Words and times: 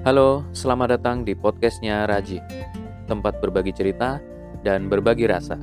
Halo, 0.00 0.48
selamat 0.56 0.96
datang 0.96 1.28
di 1.28 1.36
podcastnya 1.36 2.08
Raji, 2.08 2.40
tempat 3.04 3.36
berbagi 3.36 3.68
cerita 3.68 4.16
dan 4.64 4.88
berbagi 4.88 5.28
rasa. 5.28 5.60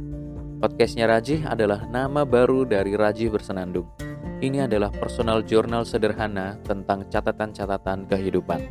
Podcastnya 0.62 1.10
Raji 1.10 1.42
adalah 1.42 1.90
nama 1.90 2.22
baru 2.22 2.62
dari 2.62 2.94
Raji 2.94 3.34
Bersenandung. 3.34 3.90
Ini 4.38 4.70
adalah 4.70 4.94
personal 4.94 5.42
jurnal 5.42 5.90
sederhana 5.90 6.54
tentang 6.62 7.10
catatan-catatan 7.10 8.06
kehidupan. 8.06 8.62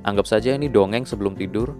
Anggap 0.00 0.24
saja 0.32 0.56
ini 0.56 0.72
dongeng 0.72 1.04
sebelum 1.04 1.36
tidur, 1.36 1.76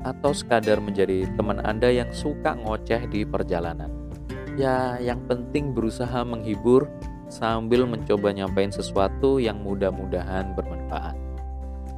atau 0.00 0.32
sekadar 0.32 0.80
menjadi 0.80 1.28
teman 1.36 1.60
Anda 1.60 1.92
yang 1.92 2.16
suka 2.16 2.56
ngoceh 2.56 3.12
di 3.12 3.28
perjalanan. 3.28 3.92
Ya, 4.56 4.96
yang 5.04 5.20
penting 5.28 5.76
berusaha 5.76 6.24
menghibur 6.24 6.88
sambil 7.28 7.84
mencoba 7.84 8.32
nyampein 8.32 8.72
sesuatu 8.72 9.36
yang 9.36 9.60
mudah-mudahan 9.60 10.56
bermanfaat. 10.56 11.23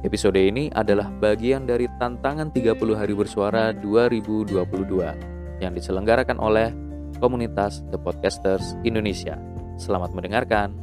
Episode 0.05 0.37
ini 0.37 0.69
adalah 0.77 1.09
bagian 1.09 1.65
dari 1.65 1.89
tantangan 1.97 2.53
30 2.53 2.77
hari 2.93 3.17
bersuara 3.17 3.73
2022 3.73 4.53
yang 5.57 5.73
diselenggarakan 5.73 6.37
oleh 6.37 6.69
komunitas 7.17 7.81
The 7.89 7.97
Podcasters 7.97 8.77
Indonesia. 8.85 9.41
Selamat 9.81 10.13
mendengarkan. 10.13 10.77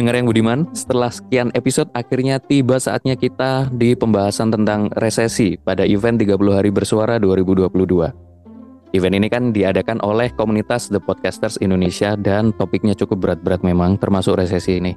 Pendengar 0.00 0.16
yang 0.16 0.32
budiman, 0.32 0.60
setelah 0.72 1.12
sekian 1.12 1.52
episode 1.52 1.92
akhirnya 1.92 2.40
tiba 2.40 2.80
saatnya 2.80 3.20
kita 3.20 3.68
di 3.68 3.92
pembahasan 3.92 4.48
tentang 4.48 4.88
resesi 4.96 5.60
pada 5.60 5.84
event 5.84 6.16
30 6.16 6.40
hari 6.56 6.72
bersuara 6.72 7.20
2022. 7.20 8.08
Event 8.96 9.14
ini 9.20 9.28
kan 9.28 9.52
diadakan 9.52 10.00
oleh 10.00 10.32
komunitas 10.32 10.88
The 10.88 11.04
Podcasters 11.04 11.60
Indonesia 11.60 12.16
dan 12.16 12.56
topiknya 12.56 12.96
cukup 12.96 13.28
berat-berat 13.28 13.60
memang 13.60 14.00
termasuk 14.00 14.40
resesi 14.40 14.80
ini. 14.80 14.96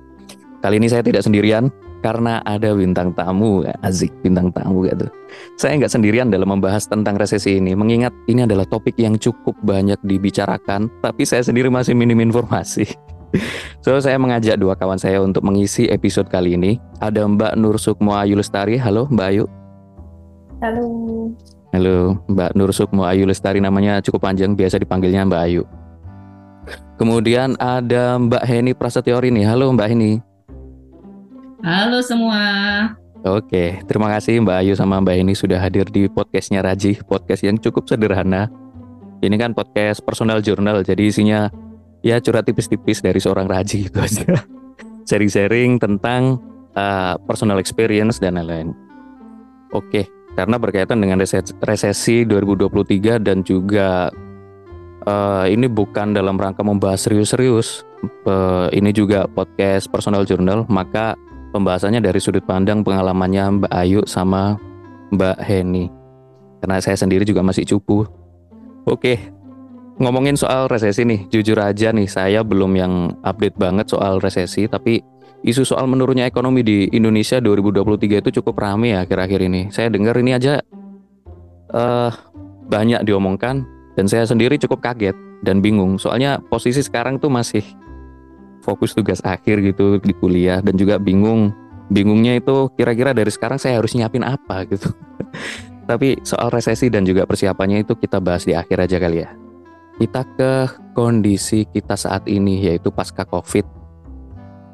Kali 0.64 0.80
ini 0.80 0.88
saya 0.88 1.04
tidak 1.04 1.28
sendirian 1.28 1.68
karena 2.00 2.40
ada 2.48 2.72
bintang 2.72 3.12
tamu, 3.12 3.68
azik 3.84 4.16
bintang 4.24 4.56
tamu 4.56 4.88
gitu. 4.88 5.12
Saya 5.60 5.84
nggak 5.84 5.92
sendirian 6.00 6.32
dalam 6.32 6.48
membahas 6.48 6.88
tentang 6.88 7.20
resesi 7.20 7.60
ini, 7.60 7.76
mengingat 7.76 8.16
ini 8.32 8.48
adalah 8.48 8.64
topik 8.64 8.96
yang 8.96 9.20
cukup 9.20 9.60
banyak 9.68 10.00
dibicarakan, 10.08 10.88
tapi 11.04 11.28
saya 11.28 11.44
sendiri 11.44 11.68
masih 11.68 11.92
minim 11.92 12.24
informasi. 12.24 13.13
So 13.82 13.98
saya 13.98 14.16
mengajak 14.22 14.62
dua 14.62 14.78
kawan 14.78 15.02
saya 15.02 15.20
untuk 15.20 15.42
mengisi 15.42 15.90
episode 15.90 16.30
kali 16.30 16.56
ini. 16.56 16.78
Ada 17.02 17.26
Mbak 17.26 17.54
Nur 17.58 17.82
Sukmo 17.82 18.14
Ayu 18.14 18.38
Lestari. 18.38 18.78
Halo 18.78 19.10
Mbak 19.10 19.28
Ayu. 19.34 19.46
Halo. 20.62 20.86
Halo 21.74 22.22
Mbak 22.30 22.52
Nur 22.54 22.72
Sukmo 22.72 23.04
Ayu 23.04 23.26
Lestari 23.26 23.58
namanya 23.58 24.00
cukup 24.06 24.30
panjang 24.30 24.54
biasa 24.54 24.78
dipanggilnya 24.78 25.26
Mbak 25.26 25.42
Ayu. 25.50 25.64
Kemudian 26.96 27.58
ada 27.58 28.16
Mbak 28.22 28.44
Heni 28.46 28.72
Prasetyo 28.78 29.20
nih. 29.20 29.44
Halo 29.44 29.74
Mbak 29.74 29.88
Heni. 29.90 30.22
Halo 31.66 32.00
semua. 32.06 32.44
Oke, 33.24 33.80
terima 33.88 34.12
kasih 34.12 34.44
Mbak 34.44 34.58
Ayu 34.62 34.74
sama 34.76 35.00
Mbak 35.00 35.16
Heni 35.16 35.34
sudah 35.34 35.56
hadir 35.56 35.88
di 35.88 36.12
podcastnya 36.12 36.60
Raji, 36.60 37.00
podcast 37.08 37.40
yang 37.48 37.56
cukup 37.56 37.88
sederhana. 37.88 38.52
Ini 39.24 39.40
kan 39.40 39.56
podcast 39.56 40.04
personal 40.04 40.44
journal, 40.44 40.84
jadi 40.84 41.08
isinya 41.08 41.48
ya 42.04 42.20
curhat 42.20 42.46
tipis-tipis 42.46 43.00
dari 43.00 43.18
seorang 43.18 43.48
Raji 43.48 43.90
gitu 43.90 43.98
aja. 43.98 44.44
Sharing-sharing 45.10 45.80
tentang 45.80 46.38
uh, 46.76 47.16
personal 47.26 47.58
experience 47.58 48.20
dan 48.20 48.38
lain-lain. 48.38 48.76
Oke, 49.74 50.06
karena 50.38 50.62
berkaitan 50.62 51.02
dengan 51.02 51.18
resesi 51.66 52.28
2023 52.30 53.24
dan 53.24 53.42
juga 53.42 54.14
uh, 55.08 55.46
ini 55.50 55.66
bukan 55.66 56.14
dalam 56.14 56.38
rangka 56.38 56.62
membahas 56.62 57.08
serius-serius. 57.10 57.82
Uh, 58.28 58.68
ini 58.76 58.92
juga 58.92 59.32
podcast 59.32 59.88
personal 59.88 60.28
journal, 60.28 60.68
maka 60.68 61.16
pembahasannya 61.56 62.04
dari 62.04 62.20
sudut 62.20 62.44
pandang 62.44 62.84
pengalamannya 62.84 63.64
Mbak 63.64 63.72
Ayu 63.72 64.02
sama 64.04 64.60
Mbak 65.16 65.38
Heni. 65.40 65.88
Karena 66.60 66.80
saya 66.84 67.00
sendiri 67.00 67.24
juga 67.24 67.44
masih 67.44 67.64
cupu. 67.68 68.04
Oke, 68.84 69.20
ngomongin 70.02 70.34
soal 70.34 70.66
resesi 70.66 71.06
nih, 71.06 71.30
jujur 71.30 71.58
aja 71.60 71.94
nih 71.94 72.10
saya 72.10 72.42
belum 72.42 72.72
yang 72.74 72.94
update 73.22 73.58
banget 73.58 73.92
soal 73.94 74.18
resesi, 74.18 74.66
tapi 74.66 75.04
isu 75.46 75.68
soal 75.68 75.86
menurunnya 75.86 76.26
ekonomi 76.26 76.64
di 76.64 76.88
Indonesia 76.90 77.38
2023 77.38 78.24
itu 78.24 78.30
cukup 78.42 78.56
rame 78.64 78.96
ya 78.96 79.06
akhir-akhir 79.06 79.40
ini. 79.44 79.62
Saya 79.70 79.92
dengar 79.92 80.18
ini 80.18 80.32
aja 80.34 80.64
uh, 81.76 82.12
banyak 82.72 83.04
diomongkan 83.06 83.68
dan 84.00 84.06
saya 84.10 84.26
sendiri 84.26 84.58
cukup 84.58 84.82
kaget 84.82 85.14
dan 85.44 85.60
bingung. 85.60 86.00
Soalnya 86.00 86.40
posisi 86.48 86.82
sekarang 86.82 87.20
tuh 87.20 87.30
masih 87.30 87.62
fokus 88.64 88.96
tugas 88.96 89.20
akhir 89.28 89.60
gitu 89.62 90.00
di 90.00 90.16
kuliah 90.16 90.64
dan 90.64 90.80
juga 90.80 90.98
bingung. 90.98 91.52
Bingungnya 91.92 92.40
itu 92.40 92.72
kira-kira 92.80 93.12
dari 93.12 93.30
sekarang 93.30 93.60
saya 93.60 93.78
harus 93.78 93.92
nyiapin 93.94 94.24
apa 94.24 94.64
gitu. 94.72 94.90
Tapi 95.92 96.24
soal 96.24 96.48
resesi 96.48 96.88
dan 96.88 97.04
juga 97.04 97.28
persiapannya 97.28 97.84
itu 97.84 98.00
kita 98.00 98.24
bahas 98.24 98.48
di 98.48 98.56
akhir 98.56 98.88
aja 98.88 98.98
kali 99.04 99.28
ya 99.28 99.43
kita 100.02 100.26
ke 100.38 100.52
kondisi 100.98 101.66
kita 101.70 101.94
saat 101.94 102.26
ini 102.26 102.66
yaitu 102.66 102.90
pasca 102.90 103.26
Covid. 103.26 103.66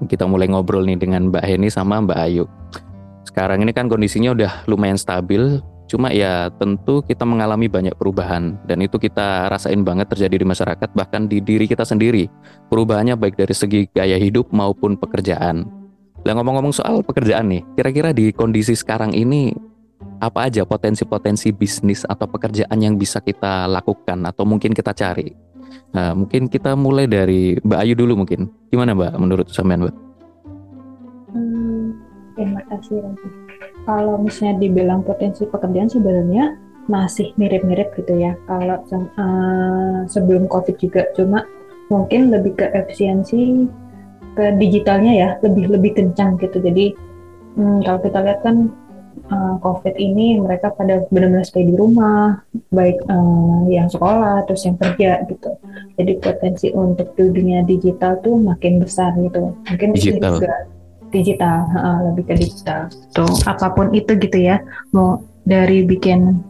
Kita 0.08 0.24
mulai 0.24 0.48
ngobrol 0.48 0.88
nih 0.88 0.96
dengan 0.96 1.28
Mbak 1.28 1.44
Heni 1.44 1.68
sama 1.68 2.00
Mbak 2.00 2.20
Ayu. 2.24 2.48
Sekarang 3.28 3.60
ini 3.60 3.76
kan 3.76 3.92
kondisinya 3.92 4.32
udah 4.32 4.64
lumayan 4.72 4.96
stabil, 4.96 5.60
cuma 5.92 6.08
ya 6.16 6.48
tentu 6.56 7.04
kita 7.04 7.28
mengalami 7.28 7.68
banyak 7.68 7.92
perubahan 8.00 8.56
dan 8.64 8.80
itu 8.80 8.96
kita 8.96 9.52
rasain 9.52 9.84
banget 9.84 10.08
terjadi 10.08 10.40
di 10.40 10.46
masyarakat 10.48 10.90
bahkan 10.96 11.28
di 11.28 11.44
diri 11.44 11.68
kita 11.68 11.84
sendiri. 11.84 12.32
Perubahannya 12.72 13.20
baik 13.20 13.36
dari 13.36 13.52
segi 13.52 13.92
gaya 13.92 14.16
hidup 14.16 14.56
maupun 14.56 14.96
pekerjaan. 14.96 15.68
Lah 16.24 16.34
ngomong-ngomong 16.36 16.76
soal 16.76 17.04
pekerjaan 17.04 17.52
nih, 17.52 17.64
kira-kira 17.76 18.16
di 18.16 18.32
kondisi 18.32 18.76
sekarang 18.76 19.12
ini 19.12 19.52
apa 20.20 20.52
aja 20.52 20.64
potensi-potensi 20.68 21.52
bisnis 21.56 22.04
atau 22.08 22.28
pekerjaan 22.28 22.80
yang 22.80 22.96
bisa 22.96 23.20
kita 23.24 23.68
lakukan 23.68 24.24
atau 24.28 24.44
mungkin 24.44 24.76
kita 24.76 24.92
cari. 24.96 25.32
Nah, 25.90 26.14
mungkin 26.14 26.52
kita 26.52 26.78
mulai 26.78 27.10
dari 27.10 27.58
Mbak 27.62 27.80
Ayu 27.80 27.94
dulu 27.98 28.24
mungkin. 28.26 28.52
Gimana 28.70 28.94
Mbak 28.94 29.14
menurut 29.18 29.48
sampean 29.50 29.88
Mbak? 29.88 29.96
Hmm, 31.34 31.86
terima 32.38 32.62
kasih 32.70 33.02
Kalau 33.86 34.22
misalnya 34.22 34.62
dibilang 34.62 35.02
potensi 35.02 35.46
pekerjaan 35.50 35.90
sebenarnya 35.90 36.58
masih 36.90 37.34
mirip-mirip 37.38 37.94
gitu 37.98 38.14
ya. 38.18 38.34
Kalau 38.46 38.82
uh, 38.92 40.06
sebelum 40.10 40.50
COVID 40.50 40.76
juga 40.78 41.06
cuma 41.14 41.46
mungkin 41.90 42.30
lebih 42.30 42.54
ke 42.58 42.66
efisiensi 42.70 43.66
ke 44.38 44.46
digitalnya 44.62 45.14
ya 45.14 45.30
lebih 45.42 45.74
lebih 45.74 45.92
kencang 45.98 46.38
gitu. 46.38 46.62
Jadi 46.62 46.94
hmm, 47.58 47.86
kalau 47.86 48.00
kita 48.02 48.20
lihat 48.26 48.40
kan 48.46 48.70
uh, 49.28 49.56
COVID 49.60 49.96
ini 50.00 50.40
mereka 50.40 50.72
pada 50.72 51.04
benar-benar 51.12 51.44
stay 51.44 51.68
di 51.68 51.76
rumah, 51.76 52.40
baik 52.72 53.04
uh, 53.12 53.68
yang 53.68 53.92
sekolah 53.92 54.48
terus 54.48 54.64
yang 54.64 54.80
kerja 54.80 55.28
gitu. 55.28 55.52
Jadi 56.00 56.12
potensi 56.24 56.68
untuk 56.72 57.12
dunia 57.20 57.68
digital 57.68 58.18
tuh 58.24 58.40
makin 58.40 58.80
besar 58.80 59.14
gitu. 59.20 59.52
Mungkin 59.68 59.90
digital. 59.96 60.40
juga 60.40 60.56
digital, 61.10 61.58
uh, 61.76 62.00
lebih 62.12 62.24
ke 62.30 62.34
digital. 62.40 62.88
Tuh 63.14 63.30
apa 63.46 63.74
pun 63.74 63.92
itu 63.92 64.16
gitu 64.16 64.38
ya, 64.40 64.62
mau 64.96 65.22
dari 65.44 65.82
bikin 65.82 66.46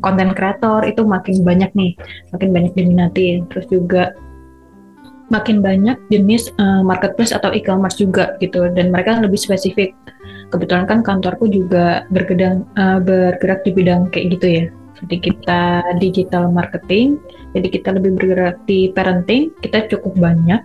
konten 0.00 0.28
uh, 0.30 0.34
kreator 0.34 0.86
itu 0.86 1.02
makin 1.04 1.42
banyak 1.42 1.70
nih, 1.76 1.92
makin 2.32 2.48
banyak 2.50 2.72
diminati. 2.74 3.44
Terus 3.52 3.66
juga 3.68 4.16
makin 5.28 5.60
banyak 5.60 5.96
jenis 6.08 6.48
uh, 6.56 6.80
marketplace 6.80 7.36
atau 7.36 7.52
e-commerce 7.52 8.00
juga 8.00 8.36
gitu 8.40 8.68
dan 8.72 8.88
mereka 8.88 9.20
lebih 9.20 9.36
spesifik 9.36 9.92
kebetulan 10.48 10.88
kan 10.88 11.00
kantorku 11.04 11.48
juga 11.48 12.08
bergedang, 12.08 12.64
uh, 12.80 13.00
bergerak 13.00 13.64
di 13.64 13.70
bidang 13.72 14.08
kayak 14.12 14.26
gitu 14.38 14.46
ya. 14.48 14.64
Jadi 14.98 15.16
kita 15.30 15.62
digital 16.02 16.50
marketing, 16.50 17.22
jadi 17.54 17.68
kita 17.70 17.88
lebih 17.94 18.18
bergerak 18.18 18.56
di 18.66 18.90
parenting, 18.90 19.54
kita 19.62 19.86
cukup 19.86 20.18
banyak. 20.18 20.58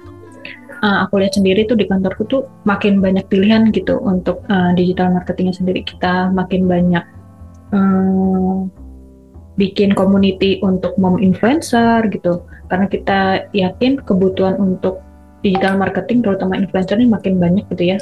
Uh, 0.83 1.07
aku 1.07 1.24
lihat 1.24 1.38
sendiri 1.38 1.63
tuh 1.63 1.80
di 1.80 1.88
kantorku 1.88 2.27
tuh 2.27 2.44
makin 2.68 3.00
banyak 3.00 3.24
pilihan 3.31 3.71
gitu 3.71 4.04
untuk 4.04 4.44
uh, 4.51 4.74
digital 4.75 5.13
marketingnya 5.16 5.56
sendiri. 5.56 5.86
Kita 5.86 6.33
makin 6.33 6.68
banyak 6.68 7.06
um, 7.71 8.22
bikin 9.53 9.94
community 9.94 10.57
untuk 10.65 10.97
mom 10.97 11.21
influencer 11.21 12.09
gitu, 12.09 12.41
karena 12.69 12.85
kita 12.89 13.19
yakin 13.53 14.01
kebutuhan 14.01 14.57
untuk 14.57 15.03
digital 15.44 15.77
marketing 15.77 16.23
terutama 16.23 16.57
influencer 16.57 16.95
ini 16.97 17.11
makin 17.11 17.38
banyak 17.38 17.67
gitu 17.75 17.94
ya 17.94 18.00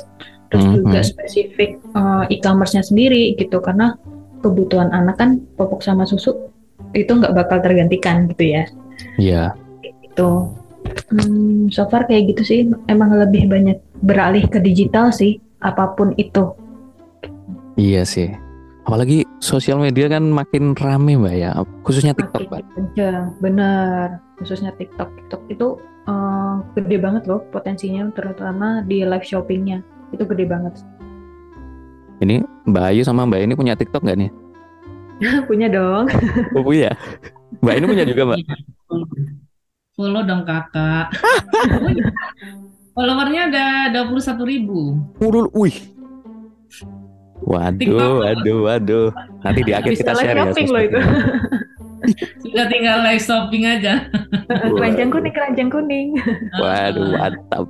terus 0.52 0.68
mm 0.68 0.70
-hmm. 0.70 0.78
juga 0.84 1.00
spesifik 1.02 1.72
uh, 1.96 2.28
e-commerce-nya 2.28 2.84
sendiri 2.84 3.34
gitu 3.40 3.64
karena 3.64 3.96
kebutuhan 4.44 4.92
anak 4.92 5.16
kan 5.18 5.40
popok 5.56 5.80
sama 5.80 6.04
susu 6.04 6.52
itu 6.92 7.08
nggak 7.08 7.32
bakal 7.32 7.64
tergantikan 7.64 8.28
gitu 8.28 8.52
ya. 8.52 8.64
Iya. 9.16 9.56
Yeah. 9.56 10.04
Itu. 10.04 10.52
Hmm, 11.08 11.72
so 11.72 11.88
far 11.88 12.04
kayak 12.10 12.36
gitu 12.36 12.42
sih 12.44 12.60
emang 12.92 13.16
lebih 13.16 13.48
banyak 13.48 13.80
beralih 14.04 14.44
ke 14.50 14.60
digital 14.60 15.14
sih 15.14 15.40
apa 15.64 15.96
pun 15.96 16.12
itu. 16.20 16.52
Iya 17.80 18.04
sih. 18.04 18.34
Apalagi 18.86 19.26
sosial 19.38 19.78
media 19.78 20.10
kan 20.10 20.26
makin 20.30 20.74
rame 20.78 21.18
mbak 21.18 21.36
ya, 21.38 21.52
khususnya 21.86 22.18
TikTok 22.18 22.50
mbak. 22.50 22.66
Kencang, 22.74 23.38
bener. 23.40 24.22
Khususnya 24.42 24.74
TikTok. 24.78 25.10
TikTok 25.18 25.42
itu 25.54 25.68
uh, 26.10 26.62
gede 26.74 26.98
banget 26.98 27.24
loh 27.30 27.46
potensinya, 27.54 28.10
terutama 28.14 28.82
di 28.86 29.06
live 29.06 29.26
shoppingnya. 29.26 29.86
Itu 30.12 30.26
gede 30.28 30.50
banget. 30.50 30.82
Ini 32.22 32.46
Mbak 32.70 32.86
Ayu 32.94 33.02
sama 33.02 33.26
Mbak 33.26 33.42
ini 33.50 33.54
punya 33.58 33.74
TikTok 33.74 34.06
nggak 34.06 34.20
nih? 34.22 34.32
punya 35.50 35.68
dong. 35.70 36.06
Oh 36.58 36.64
punya. 36.66 36.94
Mbak 37.62 37.76
ini 37.78 37.86
punya 37.86 38.04
juga 38.06 38.22
mbak? 38.30 38.40
Follow 39.94 40.24
dong 40.26 40.44
kakak. 40.48 41.14
Followernya 42.96 43.42
ada 43.48 43.66
21 44.04 44.44
ribu. 44.44 45.00
Urul, 45.24 45.48
wih. 45.56 45.76
Waduh, 47.46 48.22
waduh, 48.22 48.60
waduh. 48.70 49.08
Nanti 49.42 49.60
di 49.66 49.74
akhir 49.74 49.98
kita 49.98 50.14
share 50.14 50.38
ya. 50.38 50.46
Loh 50.46 50.82
itu. 50.82 51.00
Sudah 52.42 52.66
tinggal 52.70 53.06
live 53.06 53.22
shopping 53.22 53.64
aja. 53.70 54.10
keranjang 54.50 55.10
kuning, 55.14 55.34
keranjang 55.34 55.70
kuning. 55.70 56.18
Waduh, 56.62 57.14
mantap. 57.14 57.66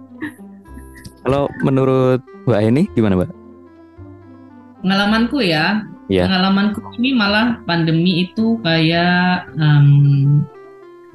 Kalau 1.22 1.52
menurut 1.62 2.24
Mbak 2.48 2.62
ini 2.72 2.84
gimana 2.96 3.20
Mbak? 3.20 3.32
Pengalamanku 4.82 5.38
ya, 5.44 5.86
yeah. 6.10 6.26
pengalamanku 6.26 6.80
ini 6.98 7.14
malah 7.14 7.62
pandemi 7.70 8.26
itu 8.26 8.58
kayak 8.66 9.46
um, 9.60 10.42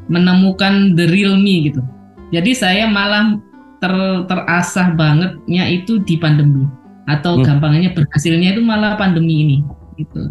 menemukan 0.06 0.94
the 0.94 1.10
real 1.10 1.34
me 1.34 1.72
gitu. 1.72 1.82
Jadi 2.30 2.54
saya 2.54 2.84
malah 2.86 3.42
ter, 3.82 3.94
terasah 4.30 4.94
bangetnya 4.94 5.66
itu 5.66 5.98
di 6.04 6.14
pandemi 6.14 6.68
atau 7.06 7.38
hmm. 7.38 7.44
gampangnya 7.46 7.94
berhasilnya 7.94 8.58
itu 8.58 8.62
malah 8.62 8.98
pandemi 8.98 9.46
ini 9.46 9.62
gitu. 9.96 10.28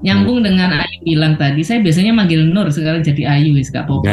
Nyambung 0.00 0.40
hmm. 0.40 0.46
dengan 0.48 0.80
Ayu 0.80 0.98
bilang 1.04 1.36
tadi, 1.36 1.60
saya 1.60 1.84
biasanya 1.84 2.16
manggil 2.16 2.40
Nur 2.44 2.72
sekarang 2.72 3.04
jadi 3.04 3.36
Ayu 3.36 3.52
wis 3.56 3.72
gak 3.72 3.88
apa 3.88 4.00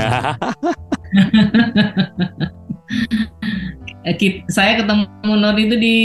saya 4.47 4.79
ketemu 4.83 5.07
Nur 5.23 5.57
itu 5.59 5.75
di 5.79 5.97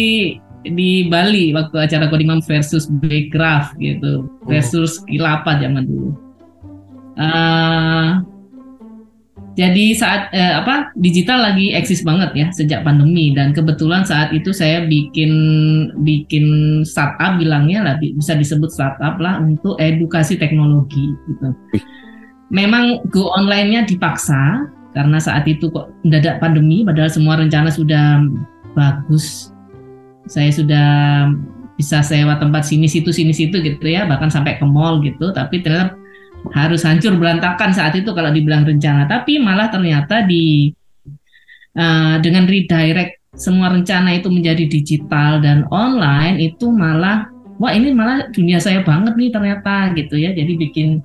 di 0.62 1.10
Bali 1.10 1.50
waktu 1.50 1.74
acara 1.74 2.06
Kodimam 2.06 2.38
versus 2.42 2.86
Backcraft 3.02 3.74
gitu 3.82 4.26
oh. 4.26 4.46
versus 4.46 5.02
Kilapa 5.10 5.58
zaman 5.58 5.90
dulu. 5.90 6.14
Uh, 7.18 8.22
jadi 9.52 9.92
saat 9.92 10.32
eh, 10.32 10.54
apa 10.56 10.96
digital 10.96 11.44
lagi 11.44 11.76
eksis 11.76 12.00
banget 12.00 12.32
ya 12.32 12.46
sejak 12.56 12.80
pandemi. 12.88 13.36
Dan 13.36 13.52
kebetulan 13.52 14.00
saat 14.00 14.32
itu 14.32 14.48
saya 14.48 14.88
bikin 14.88 15.32
bikin 16.00 16.80
startup 16.88 17.36
bilangnya 17.36 17.84
lah 17.84 17.94
bisa 18.00 18.32
disebut 18.32 18.72
startup 18.72 19.20
lah 19.20 19.44
untuk 19.44 19.76
edukasi 19.76 20.40
teknologi 20.40 21.12
gitu. 21.28 21.52
Memang 22.48 23.04
go 23.12 23.28
online-nya 23.36 23.84
dipaksa 23.84 24.68
karena 24.96 25.20
saat 25.20 25.44
itu 25.48 25.68
kok 25.72 25.92
mendadak 26.04 26.40
pandemi 26.40 26.84
padahal 26.84 27.12
semua 27.12 27.36
rencana 27.36 27.68
sudah 27.68 28.24
bagus. 28.72 29.52
Saya 30.32 30.48
sudah 30.48 30.88
bisa 31.76 32.00
sewa 32.00 32.40
tempat 32.40 32.64
sini 32.64 32.88
situ 32.88 33.10
sini 33.12 33.32
situ 33.36 33.60
gitu 33.60 33.84
ya 33.84 34.08
bahkan 34.08 34.32
sampai 34.32 34.56
ke 34.56 34.64
mall 34.64 35.04
gitu. 35.04 35.28
Tapi 35.28 35.60
ternyata 35.60 36.01
harus 36.50 36.82
hancur 36.82 37.14
berantakan 37.14 37.70
saat 37.70 37.94
itu 37.94 38.10
kalau 38.10 38.34
dibilang 38.34 38.66
rencana. 38.66 39.06
Tapi 39.06 39.38
malah 39.38 39.70
ternyata 39.70 40.26
di 40.26 40.74
uh, 41.78 42.18
dengan 42.18 42.50
redirect 42.50 43.22
semua 43.38 43.72
rencana 43.72 44.18
itu 44.18 44.28
menjadi 44.28 44.68
digital 44.68 45.40
dan 45.40 45.64
online 45.72 46.36
itu 46.42 46.68
malah 46.68 47.30
wah 47.56 47.72
ini 47.72 47.94
malah 47.94 48.28
dunia 48.34 48.60
saya 48.60 48.82
banget 48.82 49.14
nih 49.14 49.30
ternyata 49.30 49.94
gitu 49.94 50.18
ya. 50.18 50.34
Jadi 50.34 50.52
bikin 50.58 50.98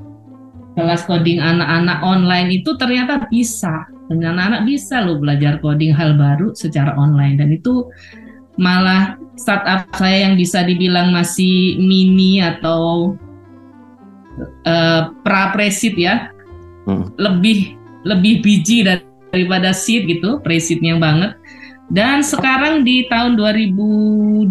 kelas 0.73 1.05
coding 1.05 1.41
anak-anak 1.41 2.01
online 2.01 2.49
itu 2.61 2.73
ternyata 2.77 3.25
bisa. 3.29 3.85
Dan 4.07 4.23
anak-anak 4.23 4.63
bisa 4.63 5.03
loh 5.03 5.19
belajar 5.19 5.59
coding 5.59 5.91
hal 5.91 6.15
baru 6.15 6.55
secara 6.55 6.95
online. 6.95 7.43
Dan 7.43 7.49
itu 7.51 7.91
malah 8.55 9.19
startup 9.37 9.85
saya 9.93 10.27
yang 10.27 10.35
bisa 10.39 10.63
dibilang 10.63 11.13
masih 11.13 11.77
mini 11.77 12.41
atau 12.41 13.13
uh, 14.65 15.13
pra 15.25 15.51
presid 15.53 15.97
ya. 15.97 16.31
Hmm. 16.87 17.11
lebih 17.19 17.75
lebih 18.07 18.39
biji 18.39 18.87
daripada 18.87 19.75
seed 19.75 20.07
gitu 20.07 20.39
presidnya 20.39 20.95
banget. 20.95 21.35
Dan 21.91 22.19
sekarang 22.19 22.83
di 22.83 23.07
tahun 23.11 23.35
2022 23.39 24.47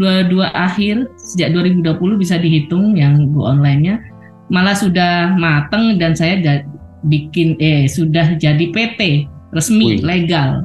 akhir 0.53 1.09
sejak 1.17 1.53
2020 1.53 2.21
bisa 2.21 2.37
dihitung 2.41 2.97
yang 2.97 3.33
go 3.33 3.45
online-nya 3.45 4.01
malah 4.49 4.77
sudah 4.77 5.35
mateng 5.37 5.99
dan 5.99 6.15
saya 6.15 6.65
bikin 7.07 7.59
eh 7.61 7.85
sudah 7.91 8.39
jadi 8.39 8.73
PT 8.73 9.27
resmi 9.53 9.99
Wih. 9.99 10.05
legal. 10.05 10.65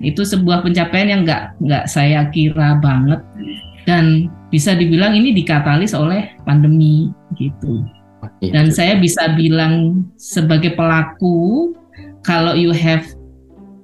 Itu 0.00 0.24
sebuah 0.24 0.64
pencapaian 0.64 1.08
yang 1.12 1.22
nggak 1.28 1.60
nggak 1.60 1.84
saya 1.88 2.28
kira 2.32 2.80
banget. 2.80 3.20
Dan 3.84 4.28
bisa 4.52 4.76
dibilang 4.76 5.16
ini 5.16 5.32
dikatalis 5.32 5.96
oleh 5.96 6.36
pandemi 6.44 7.08
gitu. 7.38 7.84
Dan 8.40 8.68
saya 8.72 9.00
bisa 9.00 9.32
bilang 9.32 10.04
sebagai 10.20 10.76
pelaku 10.76 11.72
kalau 12.24 12.52
you 12.52 12.72
have 12.72 13.04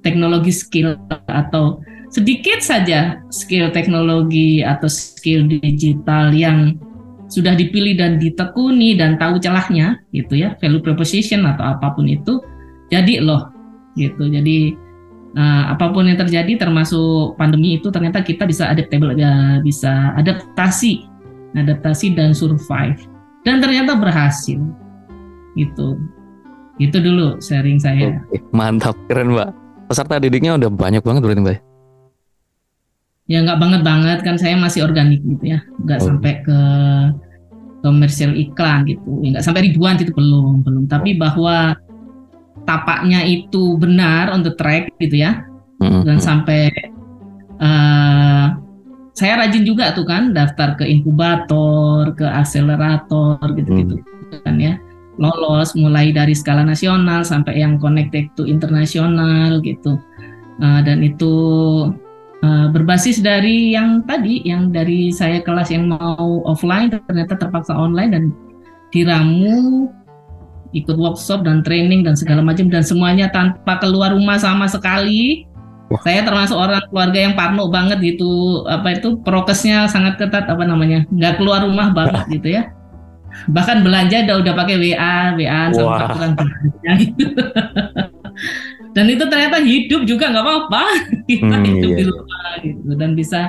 teknologi 0.05 0.53
skill 0.53 0.93
atau 1.25 1.81
sedikit 2.13 2.61
saja 2.63 3.19
skill 3.33 3.73
teknologi 3.73 4.61
atau 4.63 4.87
skill 4.87 5.43
digital 5.49 6.31
yang 6.31 6.77
sudah 7.27 7.57
dipilih 7.59 7.99
dan 7.99 8.15
ditekuni 8.15 8.95
dan 8.95 9.19
tahu 9.19 9.35
celahnya 9.35 9.99
gitu 10.15 10.39
ya 10.39 10.55
value 10.63 10.79
proposition 10.79 11.43
atau 11.43 11.75
apa 11.75 11.91
pun 11.91 12.07
itu 12.07 12.39
jadi 12.87 13.19
loh 13.19 13.51
gitu. 13.99 14.31
Jadi 14.31 14.77
uh, 15.35 15.63
apa 15.75 15.91
pun 15.91 16.07
yang 16.07 16.15
terjadi 16.15 16.55
termasuk 16.55 17.35
pandemi 17.35 17.75
itu 17.75 17.91
ternyata 17.91 18.23
kita 18.23 18.47
bisa 18.47 18.71
adaptable 18.71 19.11
ya, 19.17 19.59
bisa 19.59 20.15
adaptasi 20.15 21.03
adaptasi 21.57 22.13
dan 22.15 22.31
survive 22.31 23.01
dan 23.47 23.63
ternyata 23.63 23.95
berhasil. 23.95 24.59
Gitu. 25.55 25.87
Itu 26.77 26.97
dulu 26.99 27.39
sharing 27.39 27.79
saya. 27.79 28.19
Oke, 28.27 28.43
mantap. 28.51 28.99
Keren 29.07 29.31
mbak. 29.31 29.55
Peserta 29.87 30.19
didiknya 30.19 30.59
udah 30.59 30.67
banyak 30.67 30.99
banget 30.99 31.21
berarti 31.23 31.41
mbak 31.41 31.55
ya? 33.31 33.39
Nggak 33.47 33.59
banget 33.63 33.81
banget. 33.87 34.17
Kan 34.27 34.35
saya 34.35 34.59
masih 34.59 34.83
organik 34.83 35.23
gitu 35.23 35.55
ya. 35.55 35.63
Nggak 35.79 35.99
oh. 36.03 36.05
sampai 36.11 36.33
ke 36.43 36.59
komersial 37.87 38.35
iklan 38.35 38.83
gitu. 38.83 39.23
Ya, 39.23 39.39
nggak 39.39 39.45
sampai 39.47 39.71
ribuan 39.71 39.95
itu 39.95 40.11
belum 40.11 40.67
belum. 40.67 40.83
Tapi 40.91 41.15
bahwa 41.15 41.79
tapaknya 42.67 43.23
itu 43.23 43.79
benar 43.79 44.35
on 44.35 44.43
the 44.43 44.51
track 44.59 44.91
gitu 44.99 45.23
ya. 45.23 45.47
Mm-hmm. 45.77 46.09
dan 46.09 46.17
sampai 46.17 46.73
uh, 47.61 48.57
saya 49.17 49.41
rajin 49.41 49.65
juga 49.65 49.97
tuh 49.97 50.05
kan 50.05 50.29
daftar 50.29 50.77
ke 50.77 50.85
inkubator 50.85 52.13
ke 52.13 52.21
akselerator 52.21 53.41
gitu-gitu 53.57 53.97
mm. 53.97 54.45
kan 54.45 54.61
ya 54.61 54.77
lolos 55.17 55.73
mulai 55.73 56.13
dari 56.13 56.37
skala 56.37 56.61
nasional 56.61 57.25
sampai 57.25 57.57
yang 57.57 57.81
connected 57.81 58.29
to 58.37 58.45
internasional 58.45 59.57
gitu 59.65 59.97
uh, 60.61 60.79
dan 60.85 61.01
itu 61.01 61.33
uh, 62.45 62.69
berbasis 62.69 63.17
dari 63.25 63.73
yang 63.73 64.05
tadi 64.05 64.45
yang 64.45 64.69
dari 64.69 65.09
saya 65.09 65.41
kelas 65.41 65.73
yang 65.73 65.89
mau 65.89 66.45
offline 66.45 66.93
ternyata 66.93 67.33
terpaksa 67.33 67.73
online 67.73 68.11
dan 68.13 68.23
diramu 68.93 69.89
ikut 70.75 70.93
workshop 70.99 71.47
dan 71.47 71.63
training 71.63 72.03
dan 72.03 72.13
segala 72.13 72.43
macam 72.43 72.67
dan 72.67 72.83
semuanya 72.83 73.31
tanpa 73.31 73.79
keluar 73.79 74.11
rumah 74.11 74.35
sama 74.35 74.67
sekali. 74.67 75.46
Wah. 75.87 76.03
Saya 76.03 76.27
termasuk 76.27 76.59
orang 76.59 76.83
keluarga 76.91 77.19
yang 77.23 77.33
parno 77.39 77.71
banget 77.71 78.03
gitu. 78.03 78.63
Apa 78.67 78.99
itu 78.99 79.23
prokesnya 79.23 79.87
sangat 79.87 80.19
ketat 80.19 80.47
apa 80.51 80.63
namanya? 80.67 81.07
nggak 81.07 81.39
keluar 81.39 81.63
rumah 81.63 81.95
banget 81.95 82.27
gitu 82.35 82.47
ya. 82.59 82.63
Bahkan 83.47 83.85
belanja 83.85 84.27
udah 84.27 84.35
udah 84.43 84.53
pakai 84.57 84.75
WA, 84.81 85.15
WA 85.37 85.61
sama 85.71 85.89
peraturan 86.03 86.31
belanja 86.35 86.91
gitu. 87.05 87.25
dan 88.95 89.05
itu 89.13 89.23
ternyata 89.29 89.57
hidup 89.63 90.01
juga 90.03 90.25
nggak 90.27 90.43
apa-apa. 90.43 90.83
Kita 91.29 91.55
hmm, 91.55 91.65
hidup 91.65 91.89
iya. 91.91 91.97
di 91.97 92.03
rumah 92.03 92.49
gitu 92.65 92.89
dan 92.97 93.09
bisa 93.15 93.41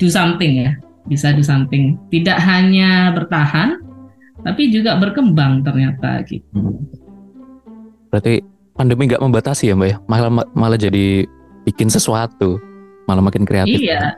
do 0.00 0.08
something 0.08 0.52
ya. 0.64 0.72
Bisa 1.04 1.36
do 1.36 1.44
something. 1.44 2.00
Tidak 2.08 2.38
hanya 2.38 3.12
bertahan, 3.12 3.82
tapi 4.40 4.72
juga 4.72 4.96
berkembang 4.96 5.60
ternyata 5.66 6.24
gitu. 6.24 6.46
Hmm. 6.56 6.80
Berarti 8.08 8.40
pandemi 8.72 9.10
nggak 9.10 9.20
membatasi 9.20 9.72
ya 9.72 9.74
mbak 9.76 9.88
ya, 9.88 9.96
malah 10.08 10.30
malah 10.56 10.78
jadi 10.80 11.26
bikin 11.66 11.88
sesuatu, 11.88 12.58
malah 13.06 13.24
makin 13.24 13.46
kreatif. 13.46 13.78
Iya, 13.78 14.16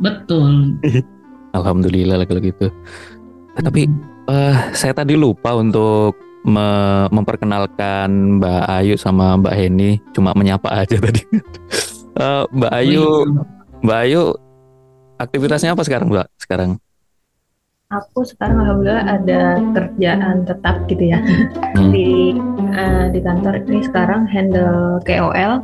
betul. 0.00 0.76
Alhamdulillah 1.56 2.24
kalau 2.24 2.40
gitu. 2.40 2.66
Hmm. 2.68 3.64
Tapi 3.68 3.88
uh, 4.28 4.56
saya 4.72 4.96
tadi 4.96 5.14
lupa 5.16 5.52
untuk 5.56 6.16
me 6.42 6.66
memperkenalkan 7.12 8.40
Mbak 8.42 8.62
Ayu 8.82 8.94
sama 8.98 9.38
Mbak 9.38 9.54
Heni, 9.54 9.90
cuma 10.10 10.34
menyapa 10.34 10.72
aja 10.72 10.96
tadi. 10.98 11.22
uh, 12.18 12.48
Mbak 12.56 12.72
oh, 12.72 12.78
Ayu, 12.80 13.02
oh, 13.04 13.22
iya. 13.28 13.42
Mbak 13.84 13.98
Ayu, 14.08 14.22
aktivitasnya 15.20 15.76
apa 15.76 15.82
sekarang 15.86 16.08
Mbak? 16.10 16.26
Sekarang? 16.40 16.80
aku 17.92 18.24
sekarang 18.24 18.56
alhamdulillah 18.64 19.04
ada 19.04 19.60
kerjaan 19.76 20.48
tetap 20.48 20.88
gitu 20.88 21.12
ya 21.12 21.20
Hmm. 21.76 21.92
di 21.92 22.32
eh, 22.72 23.06
di 23.12 23.20
kantor 23.20 23.64
ini 23.68 23.80
sekarang 23.84 24.24
handle 24.28 24.96
KOL. 25.04 25.60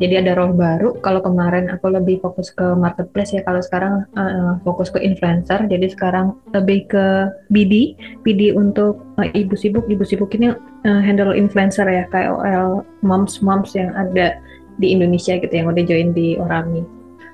Jadi 0.00 0.14
ada 0.16 0.32
role 0.32 0.56
baru. 0.56 0.96
Kalau 1.04 1.20
kemarin 1.20 1.68
aku 1.68 1.92
lebih 1.92 2.24
fokus 2.24 2.48
ke 2.48 2.64
marketplace 2.72 3.36
ya. 3.36 3.44
Kalau 3.44 3.60
sekarang 3.60 4.08
eh, 4.16 4.52
fokus 4.64 4.88
ke 4.88 4.96
influencer. 4.96 5.68
Jadi 5.68 5.92
sekarang 5.92 6.40
lebih 6.56 6.88
ke 6.88 7.28
BD, 7.52 7.94
BD 8.24 8.56
untuk 8.56 9.04
eh, 9.20 9.28
ibu 9.36 9.52
sibuk. 9.52 9.84
Ibu 9.84 10.00
sibuk 10.08 10.32
ini 10.32 10.56
eh, 10.88 11.00
handle 11.04 11.36
influencer 11.36 11.84
ya, 11.84 12.08
KOL 12.08 12.80
moms-moms 13.04 13.76
yang 13.76 13.92
ada 13.92 14.40
di 14.80 14.96
Indonesia 14.96 15.36
gitu 15.36 15.52
yang 15.52 15.68
udah 15.68 15.84
join 15.84 16.16
di 16.16 16.40
Orami. 16.40 16.80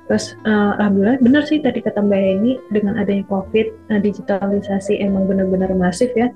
Terus 0.06 0.38
eh, 0.46 0.72
alhamdulillah 0.78 1.18
benar 1.22 1.42
sih 1.46 1.58
tadi 1.62 1.82
kata 1.82 2.02
Mbak 2.02 2.20
Eni 2.22 2.52
dengan 2.70 2.98
adanya 2.98 3.26
COVID, 3.30 3.66
eh, 3.94 4.00
digitalisasi 4.02 5.02
emang 5.02 5.30
benar-benar 5.30 5.70
masif 5.74 6.10
ya. 6.14 6.30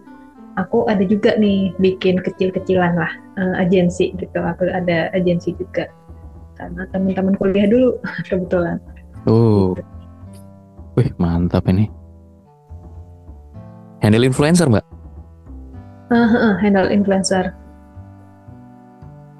Aku 0.58 0.82
ada 0.90 1.06
juga 1.06 1.38
nih 1.38 1.70
bikin 1.78 2.18
kecil-kecilan 2.22 2.98
lah 2.98 3.12
eh, 3.38 3.62
agensi 3.62 4.10
gitu. 4.18 4.38
Aku 4.42 4.66
ada 4.70 5.10
agensi 5.14 5.54
juga 5.54 5.86
karena 6.60 6.82
teman-teman 6.92 7.34
kuliah 7.40 7.64
dulu 7.64 7.96
kebetulan. 8.28 8.76
Oh, 9.24 9.72
wih 11.00 11.08
mantap 11.16 11.64
ini. 11.72 11.88
Handle 14.04 14.28
influencer 14.28 14.68
mbak. 14.68 14.84
Eh, 16.12 16.16
eh, 16.16 16.54
handle 16.60 16.92
influencer. 16.92 17.52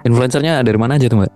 Influencernya 0.01 0.65
dari 0.65 0.77
mana 0.81 0.97
aja 0.97 1.05
tuh 1.05 1.21
mbak? 1.21 1.31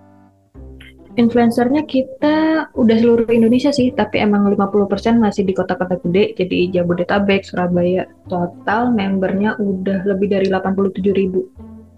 Influencernya 1.16 1.88
kita 1.88 2.68
udah 2.76 2.96
seluruh 3.00 3.32
Indonesia 3.32 3.72
sih, 3.72 3.88
tapi 3.88 4.20
emang 4.20 4.52
50% 4.52 5.16
masih 5.16 5.48
di 5.48 5.56
kota-kota 5.56 5.96
gede, 6.04 6.36
jadi 6.36 6.76
Jabodetabek, 6.76 7.40
Surabaya. 7.40 8.04
Total 8.28 8.92
membernya 8.92 9.56
udah 9.56 10.04
lebih 10.04 10.28
dari 10.28 10.52
87 10.52 11.16
ribu. 11.16 11.48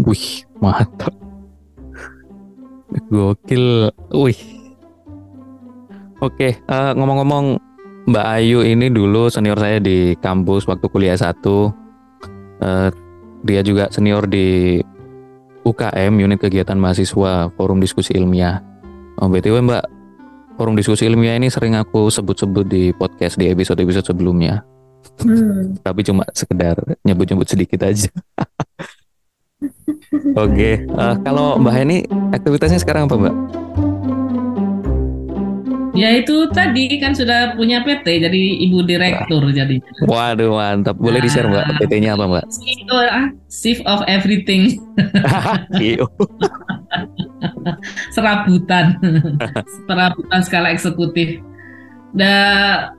Wih 0.06 0.46
mantap. 0.62 1.27
Gokil. 3.08 3.88
Wih. 4.12 4.40
Oke, 6.18 6.58
eh, 6.58 6.92
ngomong-ngomong 6.98 7.58
Mbak 8.10 8.26
Ayu 8.26 8.64
ini 8.64 8.90
dulu 8.90 9.30
senior 9.30 9.60
saya 9.60 9.78
di 9.78 10.18
kampus 10.18 10.66
waktu 10.66 10.86
kuliah 10.90 11.14
satu. 11.14 11.70
Eh, 12.58 12.90
dia 13.46 13.60
juga 13.62 13.86
senior 13.94 14.26
di 14.26 14.80
UKM 15.62 16.16
unit 16.18 16.40
kegiatan 16.40 16.74
mahasiswa 16.74 17.52
forum 17.54 17.78
diskusi 17.78 18.16
ilmiah. 18.16 18.58
Oh, 19.20 19.30
btw 19.30 19.62
Mbak, 19.62 19.84
forum 20.58 20.74
diskusi 20.74 21.06
ilmiah 21.06 21.38
ini 21.38 21.52
sering 21.52 21.78
aku 21.78 22.10
sebut-sebut 22.10 22.66
di 22.66 22.90
podcast 22.96 23.38
di 23.38 23.50
episode-episode 23.50 24.10
sebelumnya. 24.10 24.64
Hmm. 25.22 25.78
Tapi 25.82 26.00
cuma 26.02 26.26
sekedar 26.34 26.78
nyebut-nyebut 27.06 27.46
sedikit 27.46 27.86
aja. 27.86 28.10
Oke, 30.38 30.86
eh, 30.86 31.14
kalau 31.26 31.58
Mbak 31.58 31.74
Heni 31.74 31.98
aktivitasnya 32.30 32.78
sekarang 32.78 33.10
apa 33.10 33.18
Mbak? 33.18 33.34
Ya 35.98 36.14
itu 36.14 36.46
tadi 36.54 36.94
kan 37.02 37.10
sudah 37.10 37.58
punya 37.58 37.82
PT 37.82 38.22
jadi 38.22 38.42
ibu 38.70 38.86
direktur 38.86 39.42
jadi. 39.50 39.82
Waduh 40.06 40.54
mantap, 40.54 40.94
boleh 40.94 41.18
di 41.18 41.26
share 41.26 41.50
Mbak? 41.50 41.82
PT-nya 41.82 42.14
apa 42.14 42.24
Mbak? 42.30 42.44
CEO 42.54 42.96
ah, 43.02 43.26
chief 43.50 43.82
of 43.82 44.06
everything, 44.06 44.78
Iyo. 45.82 46.06
serabutan, 48.14 48.94
serabutan 49.90 50.40
skala 50.46 50.70
eksekutif. 50.70 51.42
Dan 52.14 52.94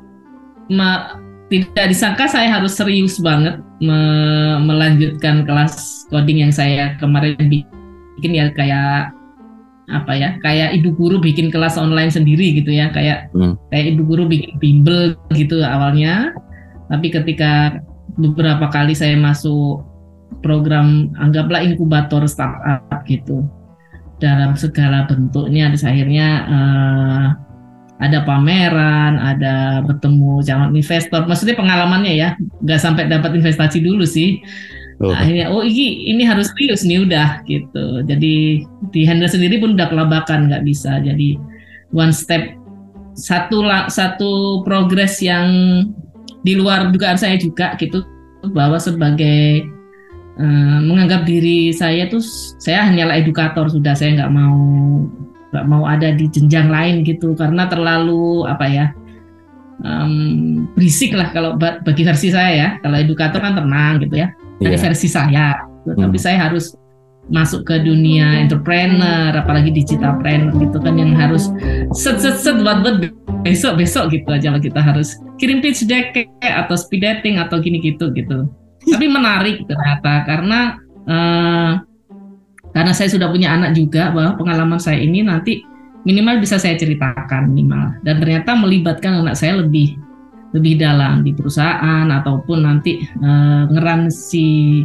ma- 0.68 1.29
tidak 1.50 1.86
disangka 1.90 2.30
saya 2.30 2.50
harus 2.54 2.78
serius 2.78 3.18
banget 3.18 3.58
me- 3.82 4.62
melanjutkan 4.64 5.44
kelas 5.50 6.06
coding 6.14 6.46
yang 6.46 6.54
saya 6.54 6.94
kemarin 7.02 7.36
bikin 7.50 8.32
ya 8.38 8.54
kayak 8.54 9.10
apa 9.90 10.14
ya 10.14 10.30
kayak 10.46 10.78
ibu 10.78 10.94
guru 10.94 11.18
bikin 11.18 11.50
kelas 11.50 11.74
online 11.74 12.14
sendiri 12.14 12.54
gitu 12.62 12.70
ya 12.70 12.94
kayak 12.94 13.34
Hmm. 13.34 13.58
kayak 13.74 13.98
ibu 13.98 14.06
guru 14.06 14.30
bikin 14.30 14.62
bimbel 14.62 15.18
gitu 15.34 15.66
awalnya 15.66 16.30
tapi 16.94 17.10
ketika 17.10 17.82
beberapa 18.22 18.70
kali 18.70 18.94
saya 18.94 19.18
masuk 19.18 19.82
program 20.46 21.10
anggaplah 21.18 21.66
inkubator 21.66 22.30
startup 22.30 22.86
gitu 23.10 23.50
dalam 24.22 24.54
segala 24.54 25.10
bentuknya 25.10 25.74
akhirnya 25.74 26.28
eh, 26.46 27.28
ada 28.00 28.24
pameran 28.24 29.20
ada 29.20 29.84
bertemu 29.84 30.44
calon 30.48 30.72
investor 30.76 31.28
maksudnya 31.28 31.60
pengalamannya 31.60 32.14
ya 32.16 32.30
nggak 32.64 32.80
sampai 32.80 33.12
dapat 33.12 33.36
investasi 33.36 33.84
dulu 33.84 34.08
sih 34.08 34.40
Oh, 35.00 35.16
akhirnya 35.16 35.48
oh 35.48 35.64
ini 35.64 36.12
ini 36.12 36.28
harus 36.28 36.52
serius 36.52 36.84
nih 36.84 37.08
udah 37.08 37.40
gitu. 37.48 38.04
Jadi 38.04 38.68
di 38.92 39.02
handle 39.08 39.32
sendiri 39.32 39.56
pun 39.64 39.80
udah 39.80 39.88
kelabakan 39.88 40.52
nggak 40.52 40.68
bisa. 40.68 41.00
Jadi 41.00 41.40
one 41.96 42.12
step 42.12 42.60
satu 43.16 43.64
satu 43.88 44.60
progres 44.68 45.24
yang 45.24 45.48
di 46.44 46.60
luar 46.60 46.92
dugaan 46.92 47.16
saya 47.16 47.40
juga 47.40 47.80
gitu 47.80 48.04
bahwa 48.52 48.76
sebagai 48.76 49.64
eh, 50.36 50.80
menganggap 50.84 51.24
diri 51.24 51.72
saya 51.72 52.12
tuh 52.12 52.24
saya 52.60 52.84
hanyalah 52.84 53.24
edukator 53.24 53.72
sudah 53.72 53.96
saya 53.96 54.20
nggak 54.20 54.34
mau 54.36 54.60
nggak 55.50 55.66
mau 55.66 55.84
ada 55.90 56.14
di 56.14 56.30
jenjang 56.30 56.70
lain 56.70 57.02
gitu 57.02 57.34
karena 57.34 57.66
terlalu 57.66 58.46
apa 58.46 58.66
ya 58.70 58.86
em, 59.86 60.68
berisik 60.76 61.16
lah 61.16 61.32
kalau 61.32 61.56
ba- 61.56 61.80
bagi 61.82 62.04
versi 62.04 62.30
saya 62.30 62.52
ya 62.52 62.70
kalau 62.84 63.00
edukator 63.00 63.40
kan 63.40 63.56
tenang 63.56 64.04
gitu 64.04 64.16
ya 64.20 64.30
dari 64.60 64.76
iya. 64.76 64.84
versi 64.84 65.08
saya. 65.08 65.48
Tapi 65.88 66.18
Hmm. 66.20 66.22
saya 66.22 66.38
harus 66.52 66.76
masuk 67.30 67.64
ke 67.64 67.78
dunia 67.82 68.42
entrepreneur, 68.42 69.32
apalagi 69.32 69.72
digital 69.72 70.18
planner 70.20 70.52
gitu 70.60 70.78
kan 70.82 70.98
yang 70.98 71.14
harus 71.16 71.48
set 71.96 72.20
set 72.20 72.42
set 72.42 72.58
buat 72.60 72.82
buat 72.84 73.10
besok 73.46 73.80
besok 73.80 74.12
gitu 74.12 74.28
aja 74.34 74.50
lah 74.52 74.62
kita 74.62 74.82
harus 74.82 75.16
kirim 75.40 75.62
pitch 75.64 75.86
deck 75.88 76.12
atau 76.42 76.76
speed 76.76 77.06
dating 77.06 77.40
atau 77.40 77.62
gini 77.64 77.80
gitu 77.80 78.12
gitu. 78.12 78.50
Tapi 78.84 79.06
menarik 79.08 79.64
ternyata 79.70 80.26
karena 80.28 80.60
eh, 81.08 81.72
karena 82.70 82.94
saya 82.94 83.10
sudah 83.10 83.28
punya 83.34 83.50
anak 83.50 83.74
juga 83.74 84.14
bahwa 84.14 84.38
pengalaman 84.38 84.78
saya 84.78 85.02
ini 85.02 85.26
nanti 85.26 85.66
minimal 86.06 86.40
bisa 86.40 86.62
saya 86.62 86.78
ceritakan 86.78 87.50
minimal. 87.50 87.98
Dan 88.06 88.22
ternyata 88.22 88.54
melibatkan 88.54 89.26
anak 89.26 89.36
saya 89.36 89.60
lebih 89.60 89.98
lebih 90.54 90.82
dalam 90.82 91.22
di 91.22 91.34
perusahaan 91.34 92.10
ataupun 92.10 92.66
nanti 92.66 93.02
eh, 93.06 93.62
ngeran 93.70 94.10
si 94.10 94.82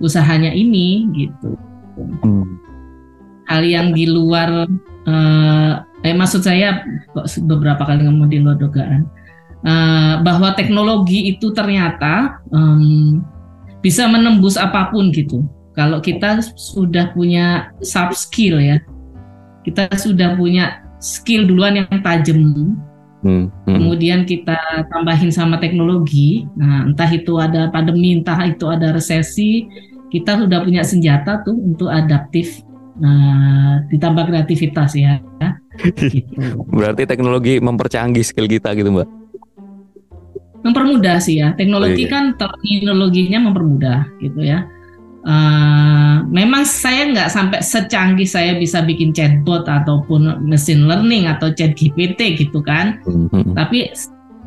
usahanya 0.00 0.52
ini 0.52 1.08
gitu. 1.16 1.56
Hal 3.48 3.62
yang 3.64 3.92
di 3.92 4.08
luar 4.08 4.68
eh, 5.08 5.72
eh 6.02 6.14
maksud 6.16 6.44
saya 6.44 6.84
beberapa 7.48 7.84
kali 7.84 8.04
ngomong 8.08 8.28
di 8.28 8.38
luar 8.40 8.60
dugaan. 8.60 9.08
Eh, 9.62 10.14
bahwa 10.20 10.52
teknologi 10.58 11.32
itu 11.32 11.54
ternyata 11.54 12.42
em, 12.50 13.22
bisa 13.78 14.10
menembus 14.10 14.58
apa 14.58 14.90
pun 14.90 15.14
gitu 15.14 15.46
kalau 15.72 15.98
kita 16.00 16.40
sudah 16.56 17.12
punya 17.12 17.72
soft 17.80 18.16
skill 18.16 18.60
ya 18.60 18.80
kita 19.62 19.88
sudah 19.94 20.34
punya 20.36 20.82
skill 20.98 21.46
duluan 21.46 21.82
yang 21.82 21.98
tajam 22.02 22.38
Hmm. 23.22 23.54
Hmm. 23.70 23.78
kemudian 23.78 24.26
kita 24.26 24.58
tambahin 24.90 25.30
sama 25.30 25.54
teknologi, 25.62 26.42
nah 26.58 26.82
entah 26.82 27.06
itu 27.06 27.38
ada 27.38 27.70
pandemi, 27.70 28.18
entah 28.18 28.50
itu 28.50 28.66
ada 28.66 28.90
resesi, 28.90 29.62
kita 30.10 30.42
sudah 30.42 30.66
punya 30.66 30.82
senjata 30.82 31.38
tuh 31.46 31.54
untuk 31.54 31.86
adaptif, 31.86 32.66
nah, 32.98 33.78
ditambah 33.94 34.26
kreativitas 34.26 34.98
ya. 34.98 35.22
Gitu. 35.78 36.58
Berarti 36.74 37.06
teknologi 37.06 37.62
mempercanggih 37.62 38.26
skill 38.26 38.50
kita 38.50 38.74
gitu 38.74 38.90
Mbak? 38.90 39.06
Mempermudah 40.66 41.22
sih 41.22 41.38
ya, 41.38 41.54
teknologi 41.54 42.06
Oh, 42.06 42.10
iya. 42.10 42.14
kan 42.14 42.24
teknologinya 42.34 43.38
mempermudah 43.38 43.98
gitu 44.18 44.42
ya. 44.42 44.66
Eh, 45.22 46.16
memang 46.34 46.66
saya 46.66 47.06
nggak 47.14 47.30
sampai 47.30 47.62
secanggih 47.62 48.26
saya 48.26 48.58
bisa 48.58 48.82
bikin 48.82 49.14
chatbot 49.14 49.62
ataupun 49.70 50.42
machine 50.42 50.90
learning 50.90 51.30
atau 51.30 51.54
chat 51.54 51.78
GPT 51.78 52.34
gitu 52.42 52.58
kan. 52.58 52.98
Hmm. 53.06 53.30
Hmm. 53.30 53.54
tapi 53.54 53.94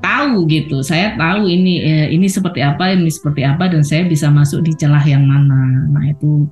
tahu 0.03 0.44
gitu 0.51 0.84
saya 0.84 1.15
tahu 1.15 1.48
ini 1.48 1.79
eh, 1.79 2.08
ini 2.12 2.27
seperti 2.27 2.60
apa 2.60 2.91
ini 2.91 3.08
seperti 3.08 3.48
apa 3.48 3.72
dan 3.72 3.88
saya 3.88 4.03
bisa 4.03 4.27
masuk 4.27 4.67
di 4.67 4.75
celah 4.75 5.01
yang 5.01 5.24
mana 5.24 5.88
nah 5.89 6.03
itu 6.05 6.46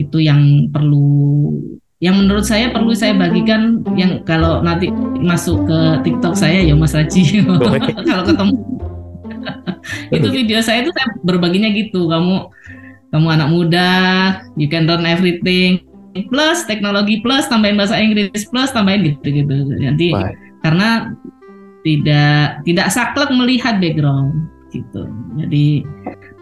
itu 0.00 0.18
yang 0.24 0.72
perlu 0.72 1.52
yang 2.02 2.18
menurut 2.18 2.42
saya 2.42 2.72
perlu 2.72 2.96
saya 2.96 3.14
bagikan 3.14 3.84
yang 3.94 4.24
kalau 4.26 4.64
nanti 4.64 4.90
masuk 5.20 5.68
ke 5.68 5.78
TikTok 6.02 6.34
saya 6.34 6.64
ya 6.64 6.74
Mas 6.74 6.96
Raji 6.96 7.44
kalau 8.08 8.24
ketemu 8.26 8.54
itu 10.16 10.28
video 10.32 10.58
saya 10.64 10.82
itu 10.82 10.90
saya 10.96 11.08
berbaginya 11.22 11.70
gitu 11.76 12.10
kamu 12.10 12.48
kamu 13.14 13.26
anak 13.30 13.48
muda 13.48 13.92
you 14.58 14.66
can 14.66 14.90
learn 14.90 15.06
everything 15.06 15.78
plus 16.30 16.66
teknologi 16.66 17.22
plus 17.22 17.46
tambahin 17.46 17.78
bahasa 17.78 17.94
Inggris 17.94 18.50
plus 18.50 18.74
tambahin 18.74 19.14
gitu 19.14 19.30
gitu 19.30 19.54
nanti 19.78 20.10
Baik. 20.10 20.34
karena 20.66 21.14
tidak 21.86 22.64
tidak 22.64 22.88
saklek 22.90 23.30
melihat 23.30 23.78
background 23.78 24.50
gitu. 24.74 25.06
Jadi 25.38 25.86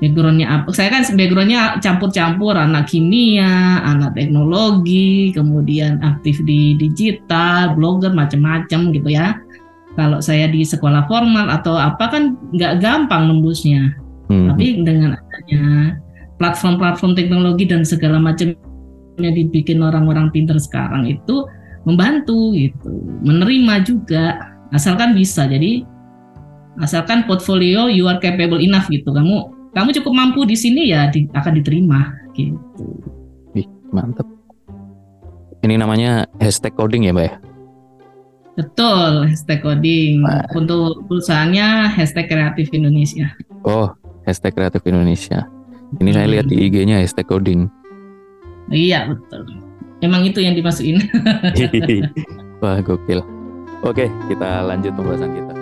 backgroundnya 0.00 0.48
apa? 0.48 0.72
Saya 0.72 0.88
kan 0.88 1.02
backgroundnya 1.12 1.82
campur-campur 1.84 2.56
anak 2.56 2.88
kimia, 2.88 3.84
anak 3.84 4.16
teknologi, 4.16 5.34
kemudian 5.36 6.00
aktif 6.00 6.40
di 6.48 6.78
digital, 6.80 7.76
blogger 7.76 8.14
macam-macam 8.16 8.80
gitu 8.96 9.08
ya. 9.12 9.36
Kalau 9.92 10.24
saya 10.24 10.48
di 10.48 10.64
sekolah 10.64 11.04
formal 11.04 11.52
atau 11.52 11.76
apa 11.76 12.08
kan 12.08 12.38
nggak 12.56 12.80
gampang 12.80 13.28
nembusnya. 13.28 13.92
Hmm. 14.32 14.48
Tapi 14.48 14.80
dengan 14.80 15.20
adanya 15.20 16.00
platform-platform 16.42 17.14
teknologi 17.14 17.70
dan 17.70 17.86
segala 17.86 18.18
macamnya 18.18 19.30
dibikin 19.30 19.78
orang-orang 19.78 20.34
pinter 20.34 20.58
sekarang 20.58 21.06
itu 21.06 21.46
membantu 21.86 22.50
gitu, 22.58 22.90
menerima 23.22 23.86
juga 23.86 24.42
asalkan 24.74 25.14
bisa. 25.14 25.46
Jadi 25.46 25.86
asalkan 26.82 27.22
portfolio 27.30 27.86
you 27.86 28.10
are 28.10 28.18
capable 28.18 28.58
enough 28.58 28.90
gitu. 28.90 29.14
Kamu 29.14 29.70
kamu 29.70 29.88
cukup 30.02 30.12
mampu 30.12 30.42
di 30.42 30.58
sini 30.58 30.90
ya 30.90 31.06
di, 31.14 31.30
akan 31.30 31.62
diterima 31.62 32.10
gitu. 32.34 32.86
Ih, 33.54 33.70
mantep. 33.94 34.26
Ini 35.62 35.78
namanya 35.78 36.26
hashtag 36.42 36.74
coding 36.74 37.06
ya, 37.06 37.14
Mbak 37.14 37.26
ya? 37.30 37.34
Betul, 38.58 39.30
hashtag 39.30 39.62
coding. 39.62 40.26
Nah. 40.26 40.44
Untuk 40.58 41.06
perusahaannya 41.06 41.88
hashtag 41.94 42.26
kreatif 42.26 42.68
Indonesia. 42.74 43.30
Oh, 43.62 43.94
hashtag 44.26 44.58
kreatif 44.58 44.82
Indonesia. 44.84 45.46
Ini 46.00 46.10
hmm. 46.10 46.16
saya 46.16 46.26
lihat 46.28 46.46
di 46.48 46.56
IG-nya 46.68 47.02
hashtag 47.02 47.28
coding. 47.28 47.68
Iya, 48.72 49.12
betul. 49.12 49.44
Emang 50.00 50.24
itu 50.24 50.40
yang 50.40 50.56
dimasukin. 50.56 51.02
Wah, 52.62 52.78
gokil. 52.80 53.20
Oke, 53.82 54.06
kita 54.30 54.62
lanjut 54.62 54.94
pembahasan 54.94 55.34
kita. 55.34 55.52